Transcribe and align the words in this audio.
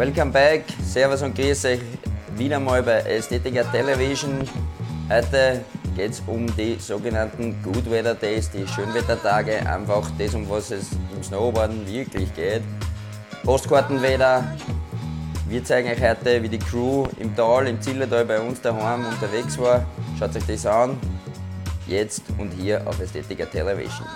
Welcome 0.00 0.32
back, 0.32 0.64
Servus 0.82 1.20
und 1.20 1.34
Grüß 1.34 1.66
euch 1.66 1.80
wieder 2.34 2.58
mal 2.58 2.82
bei 2.82 3.00
Ästhetica 3.00 3.62
Television. 3.64 4.48
Heute 5.10 5.62
geht 5.94 6.12
es 6.12 6.22
um 6.26 6.46
die 6.56 6.76
sogenannten 6.78 7.62
Good 7.62 7.90
Weather 7.90 8.14
Days, 8.14 8.50
die 8.50 8.66
Schönwettertage, 8.66 9.58
einfach 9.68 10.10
das, 10.18 10.34
um 10.34 10.48
was 10.48 10.70
es 10.70 10.86
im 11.14 11.22
Snowboarden 11.22 11.86
wirklich 11.86 12.34
geht. 12.34 12.62
Postkartenwetter. 13.44 14.42
Wir 15.46 15.62
zeigen 15.64 15.90
euch 15.90 16.00
heute, 16.00 16.42
wie 16.42 16.48
die 16.48 16.58
Crew 16.58 17.06
im 17.18 17.36
Tal, 17.36 17.66
im 17.66 17.78
Zillertal 17.82 18.24
bei 18.24 18.40
uns 18.40 18.58
daheim 18.62 19.04
unterwegs 19.04 19.58
war. 19.58 19.84
Schaut 20.18 20.34
euch 20.34 20.46
das 20.46 20.64
an. 20.64 20.98
Jetzt 21.86 22.22
und 22.38 22.52
hier 22.52 22.80
auf 22.86 22.98
Ästhetica 23.00 23.44
Television. 23.44 24.06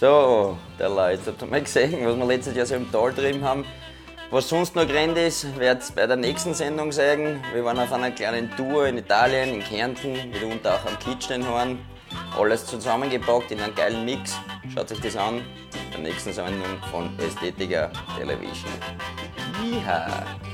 So, 0.00 0.56
der 0.78 0.88
Leute, 0.88 1.20
habt 1.26 1.42
ihr 1.42 1.46
mal 1.46 1.60
gesehen, 1.60 2.06
was 2.06 2.16
wir 2.16 2.24
letztes 2.24 2.56
Jahr 2.56 2.64
so 2.64 2.74
im 2.74 2.90
Tal 2.90 3.12
drin 3.12 3.44
haben. 3.44 3.66
Was 4.30 4.48
sonst 4.48 4.74
noch 4.74 4.86
gerannt 4.86 5.18
ist, 5.18 5.58
werdet 5.58 5.90
ihr 5.90 5.94
bei 5.94 6.06
der 6.06 6.16
nächsten 6.16 6.54
Sendung 6.54 6.90
sagen. 6.90 7.44
Wir 7.52 7.62
waren 7.66 7.78
auf 7.78 7.92
einer 7.92 8.10
kleinen 8.10 8.50
Tour 8.56 8.86
in 8.86 8.96
Italien, 8.96 9.52
in 9.52 9.60
Kärnten, 9.62 10.14
mitunter 10.30 10.76
auch 10.76 10.86
am 10.86 10.98
Kitschenhorn. 11.00 11.80
Alles 12.34 12.64
zusammengepackt 12.64 13.50
in 13.50 13.60
einen 13.60 13.74
geilen 13.74 14.06
Mix. 14.06 14.38
Schaut 14.74 14.90
euch 14.90 15.00
das 15.02 15.18
an. 15.18 15.42
Der 15.92 16.00
nächsten 16.00 16.32
Sendung 16.32 16.80
von 16.90 17.10
Ästhetica 17.18 17.90
Television. 18.16 18.72
Yeehaw! 19.62 20.49